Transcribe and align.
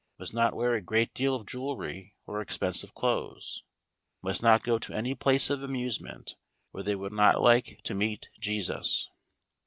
Must 0.17 0.33
not 0.33 0.55
wear 0.55 0.73
a 0.73 0.81
great 0.81 1.13
deal 1.13 1.35
of 1.35 1.45
jewellery 1.45 2.15
or 2.25 2.41
expensive 2.41 2.95
clothes. 2.95 3.61
Must 4.23 4.41
not 4.41 4.63
go 4.63 4.79
to 4.79 4.91
any 4.95 5.13
place 5.13 5.51
of 5.51 5.61
amusement 5.61 6.37
where 6.71 6.81
they 6.81 6.95
would 6.95 7.13
not 7.13 7.39
like 7.43 7.79
to 7.83 7.93
meet 7.93 8.31
Jesus. 8.39 9.11